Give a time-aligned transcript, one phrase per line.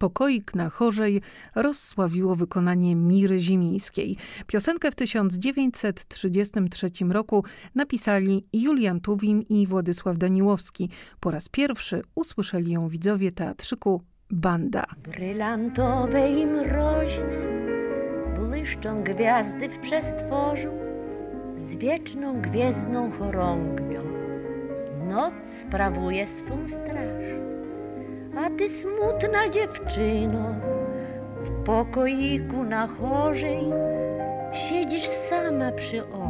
[0.00, 1.20] Pokoik na chorzej
[1.54, 4.16] rozsławiło wykonanie Miry Zimińskiej.
[4.46, 7.44] Piosenkę w 1933 roku
[7.74, 10.90] napisali Julian Tuwim i Władysław Daniłowski.
[11.20, 14.84] Po raz pierwszy usłyszeli ją widzowie teatrzyku Banda.
[15.02, 17.40] Brylantowe i mroźne
[18.38, 20.68] błyszczą gwiazdy w przestworzu
[21.56, 24.02] z wieczną gwiezdną chorągwią.
[25.08, 27.40] Noc sprawuje swą straż
[28.36, 30.54] a ty smutna dziewczyno,
[31.44, 33.64] w pokoiku na chorzej
[34.52, 36.29] siedzisz sama przy oknie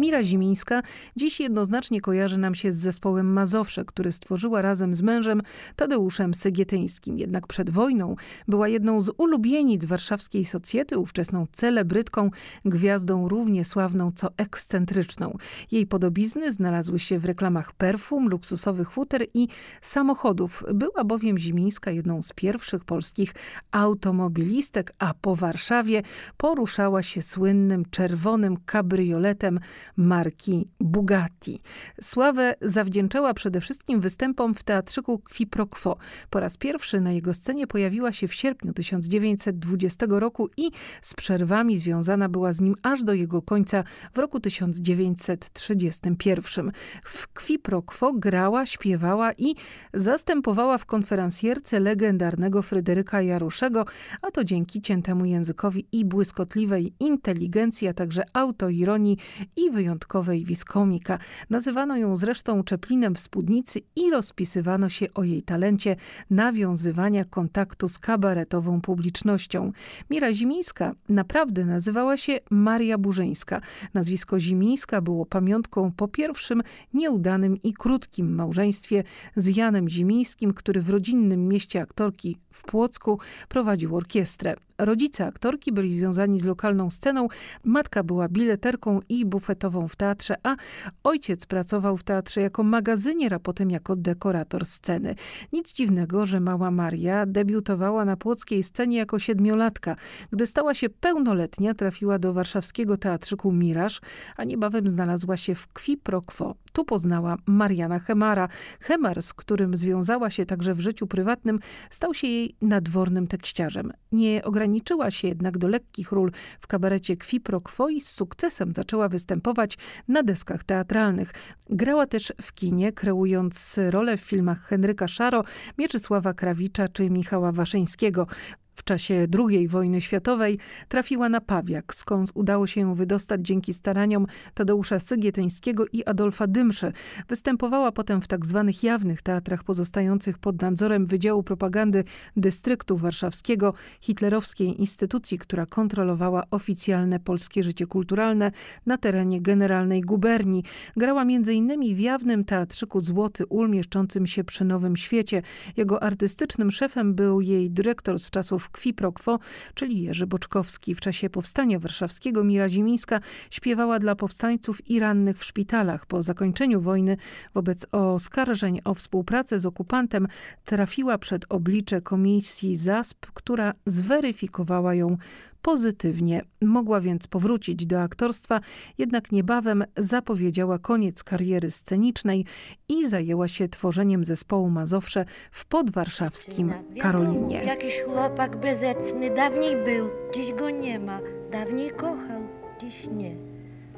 [0.00, 0.82] Mira Zimińska
[1.16, 5.42] dziś jednoznacznie kojarzy nam się z zespołem Mazowsze, który stworzyła razem z mężem
[5.76, 7.18] Tadeuszem Sygietyńskim.
[7.18, 8.16] Jednak przed wojną
[8.48, 12.30] była jedną z ulubienic warszawskiej socjety, ówczesną celebrytką,
[12.64, 15.36] gwiazdą równie sławną co ekscentryczną.
[15.70, 19.48] Jej podobizny znalazły się w reklamach perfum, luksusowych futer i
[19.82, 20.64] samochodów.
[20.74, 23.34] Była bowiem Zimińska jedną z pierwszych polskich
[23.70, 26.02] automobilistek, a po Warszawie
[26.36, 29.60] poruszała się słynnym czerwonym kabrioletem
[29.96, 31.60] marki Bugatti.
[32.00, 35.96] Sławę zawdzięczała przede wszystkim występom w teatrzyku Qui Pro Quo.
[36.30, 40.70] Po raz pierwszy na jego scenie pojawiła się w sierpniu 1920 roku i
[41.02, 46.72] z przerwami związana była z nim aż do jego końca w roku 1931.
[47.04, 49.54] W Qui Pro Quo grała, śpiewała i
[49.94, 53.84] zastępowała w konferencjerce legendarnego Fryderyka Jaruszego,
[54.22, 59.18] a to dzięki ciętemu językowi i błyskotliwej inteligencji, a także autoironii
[59.56, 61.18] i wyjątkowej wiskomika.
[61.50, 65.96] Nazywano ją zresztą Czeplinem w spódnicy i rozpisywano się o jej talencie
[66.30, 69.72] nawiązywania kontaktu z kabaretową publicznością.
[70.10, 73.60] Mira Zimińska naprawdę nazywała się Maria Burzyńska.
[73.94, 76.62] Nazwisko Zimińska było pamiątką po pierwszym
[76.94, 79.04] nieudanym i krótkim małżeństwie
[79.36, 83.18] z Janem Zimińskim, który w rodzinnym mieście aktorki w Płocku
[83.48, 84.56] prowadził orkiestrę.
[84.84, 87.28] Rodzice aktorki byli związani z lokalną sceną,
[87.64, 90.56] matka była bileterką i bufetową w teatrze, a
[91.04, 95.14] ojciec pracował w teatrze jako magazynier, a potem jako dekorator sceny.
[95.52, 99.96] Nic dziwnego, że mała Maria debiutowała na płockiej scenie jako siedmiolatka.
[100.30, 104.00] Gdy stała się pełnoletnia, trafiła do warszawskiego teatrzyku Miraż,
[104.36, 106.54] a niebawem znalazła się w Kwi Pro Quo.
[106.72, 108.48] Tu poznała Mariana Hemara.
[108.80, 111.58] Hemar, z którym związała się także w życiu prywatnym,
[111.90, 113.92] stał się jej nadwornym tekściarzem.
[114.12, 118.72] Nie ograniczyła się jednak do lekkich ról w kabarecie Kwi Pro Quo i z sukcesem
[118.74, 121.32] zaczęła występować na deskach teatralnych.
[121.70, 125.44] Grała też w kinie, kreując role w filmach Henryka Szaro,
[125.78, 128.26] Mieczysława Krawicza czy Michała Waszyńskiego.
[128.74, 130.58] W czasie II wojny światowej
[130.88, 136.92] trafiła na Pawiak, skąd udało się ją wydostać dzięki staraniom Tadeusza Sygietyńskiego i Adolfa Dymszy.
[137.28, 138.64] Występowała potem w tzw.
[138.66, 142.04] Tak jawnych teatrach pozostających pod nadzorem Wydziału Propagandy
[142.36, 148.50] Dystryktu Warszawskiego, hitlerowskiej instytucji, która kontrolowała oficjalne polskie życie kulturalne
[148.86, 150.64] na terenie Generalnej Guberni.
[150.96, 151.94] Grała m.in.
[151.94, 155.42] w jawnym teatrzyku Złoty Ul mieszczącym się przy Nowym Świecie.
[155.76, 159.38] Jego artystycznym szefem był jej dyrektor z czasów Kwi Pro Quo,
[159.74, 160.94] czyli Jerzy Boczkowski.
[160.94, 163.20] W czasie powstania warszawskiego Mira Zimińska
[163.50, 166.06] śpiewała dla powstańców i rannych w szpitalach.
[166.06, 167.16] Po zakończeniu wojny
[167.54, 170.28] wobec oskarżeń o współpracę z okupantem
[170.64, 175.16] trafiła przed oblicze komisji ZASP, która zweryfikowała ją
[175.62, 176.42] pozytywnie.
[176.62, 178.60] Mogła więc powrócić do aktorstwa,
[178.98, 182.44] jednak niebawem zapowiedziała koniec kariery scenicznej
[182.88, 187.64] i zajęła się tworzeniem zespołu Mazowsze w podwarszawskim Karolinie.
[187.64, 191.20] Jakiś chłopak bezecny dawniej był, dziś go nie ma.
[191.52, 192.42] Dawniej kochał,
[192.80, 193.36] dziś nie.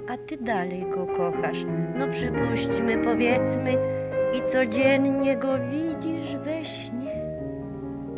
[0.08, 1.58] A ty dalej go kochasz.
[1.98, 3.76] No przypuśćmy, powiedzmy,
[4.34, 7.01] i codziennie go widzisz we śnie.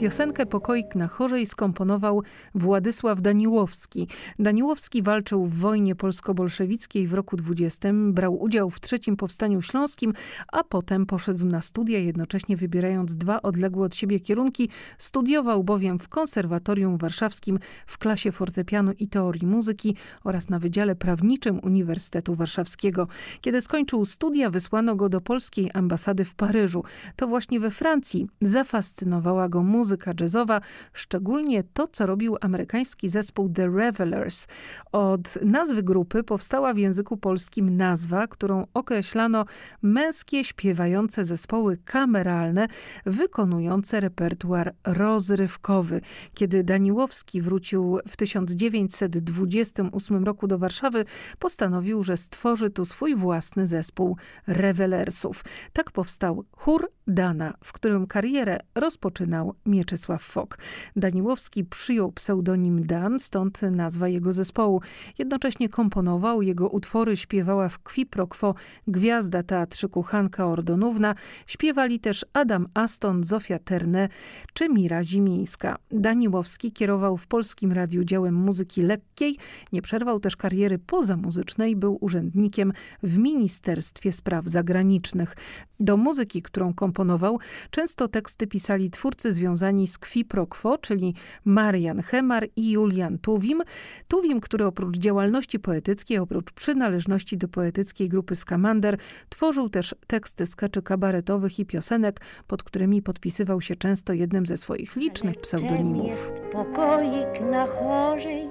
[0.04, 2.22] Piosenkę Pokoik na chorzej skomponował
[2.54, 4.08] Władysław Daniłowski.
[4.38, 10.12] Daniłowski walczył w wojnie polsko-bolszewickiej w roku 20, brał udział w trzecim powstaniu śląskim,
[10.52, 14.68] a potem poszedł na studia, jednocześnie wybierając dwa odległe od siebie kierunki.
[14.98, 21.60] Studiował bowiem w Konserwatorium Warszawskim w klasie fortepianu i teorii muzyki oraz na Wydziale Prawniczym
[21.62, 23.08] Uniwersytetu Warszawskiego.
[23.40, 26.84] Kiedy skończył studia, wysłano go do polskiej ambasady w Paryżu.
[27.16, 30.60] To właśnie we Francji zafascynowała go muzyka muzyka jazzowa,
[30.92, 34.46] szczególnie to, co robił amerykański zespół The Revelers.
[34.92, 39.44] Od nazwy grupy powstała w języku polskim nazwa, którą określano
[39.82, 42.68] męskie śpiewające zespoły kameralne
[43.06, 46.00] wykonujące repertuar rozrywkowy.
[46.34, 51.04] Kiedy Daniłowski wrócił w 1928 roku do Warszawy,
[51.38, 55.44] postanowił, że stworzy tu swój własny zespół rewelersów.
[55.72, 60.58] Tak powstał Chór Dana, w którym karierę rozpoczynał Mieczysław Fok.
[60.96, 64.80] Daniłowski przyjął pseudonim Dan, stąd nazwa jego zespołu.
[65.18, 68.54] Jednocześnie komponował, jego utwory śpiewała w kwi pro quo
[68.88, 71.14] gwiazda teatrzyku Hanka Ordonówna,
[71.46, 74.08] śpiewali też Adam Aston, Zofia Terne
[74.52, 75.78] czy Mira Zimińska.
[75.90, 79.36] Daniłowski kierował w Polskim Radiu działem muzyki lekkiej,
[79.72, 82.72] nie przerwał też kariery pozamuzycznej, był urzędnikiem
[83.02, 85.36] w Ministerstwie Spraw Zagranicznych.
[85.80, 87.38] Do muzyki, którą komponował,
[87.70, 93.62] często teksty pisali twórcy związani z Kwi Pro Quo, czyli Marian Hemar i Julian Tuwim.
[94.08, 98.98] Tuwim, który oprócz działalności poetyckiej, oprócz przynależności do poetyckiej grupy Skamander,
[99.28, 104.96] tworzył też teksty skeczy kabaretowych i piosenek, pod którymi podpisywał się często jednym ze swoich
[104.96, 106.08] licznych pseudonimów.
[106.08, 108.48] Jest pokoik na chorzej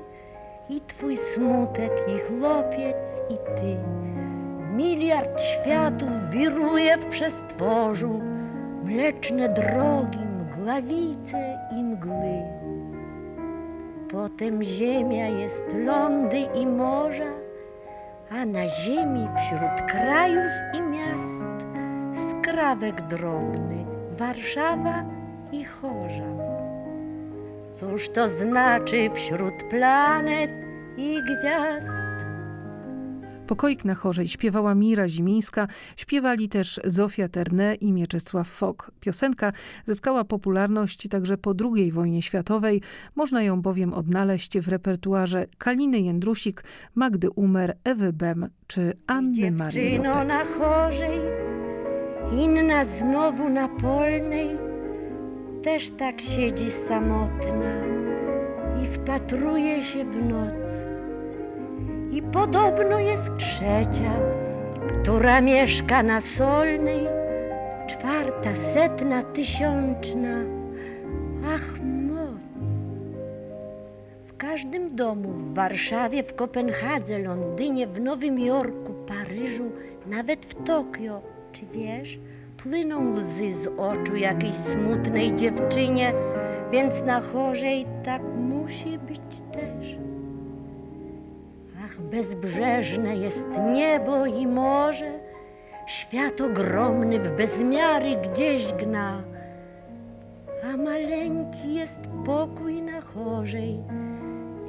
[0.69, 2.97] i twój smutek i chłopiec
[3.29, 4.32] i ty.
[4.73, 8.21] Miliard światów wiruje w przestworzu,
[8.83, 12.43] mleczne drogi, mgławice i mgły.
[14.11, 17.31] Potem ziemia jest lądy i morza,
[18.31, 21.43] a na ziemi wśród krajów i miast
[22.31, 23.85] skrawek drobny,
[24.17, 25.03] Warszawa
[25.51, 26.33] i Chorza.
[27.73, 30.51] Cóż to znaczy wśród planet
[30.97, 32.12] i gwiazd?
[33.47, 35.67] Pokoik na chorzej śpiewała Mira Zimińska,
[35.97, 38.91] śpiewali też Zofia Terne i Mieczysław Fok.
[38.99, 39.51] Piosenka
[39.85, 42.81] zyskała popularność także po II wojnie światowej.
[43.15, 46.63] Można ją bowiem odnaleźć w repertuarze Kaliny Jędrusik,
[46.95, 51.19] Magdy Umer, Ewy Bem czy Anny Marii Dziewczyno na chorzej,
[52.31, 54.49] inna znowu na polnej,
[55.63, 57.83] też tak siedzi samotna
[58.83, 60.92] i wpatruje się w noc.
[62.13, 64.13] I podobno jest trzecia,
[65.01, 67.07] która mieszka na solnej,
[67.87, 70.37] czwarta, setna, tysiączna.
[71.47, 72.67] Ach, moc!
[74.25, 79.71] W każdym domu, w Warszawie, w Kopenhadze, Londynie, w Nowym Jorku, Paryżu,
[80.07, 81.21] nawet w Tokio,
[81.51, 82.19] czy wiesz,
[82.57, 86.13] płyną łzy z oczu jakiejś smutnej dziewczynie,
[86.71, 90.12] więc na chorzej tak musi być też.
[91.99, 95.11] Bezbrzeżne jest niebo i morze,
[95.87, 99.23] świat ogromny w bezmiary gdzieś gna,
[100.63, 103.79] a maleńki jest pokój na chorzej,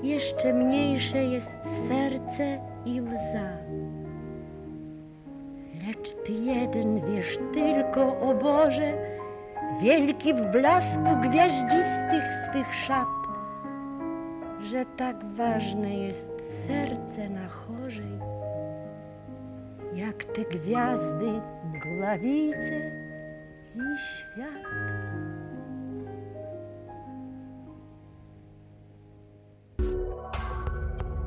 [0.02, 3.50] jeszcze mniejsze jest serce i łza.
[5.86, 8.92] Lecz Ty jeden wiesz tylko, o Boże,
[9.82, 13.08] wielki w blasku gwiaździstych swych szat,
[14.62, 16.33] że tak ważne jest
[16.66, 18.18] serce na chorzej,
[19.94, 21.40] jak te gwiazdy,
[21.74, 22.92] mgławice
[23.74, 24.64] i świat.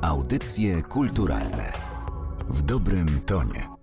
[0.02, 1.72] Audycje kulturalne
[2.48, 3.77] w dobrym tonie.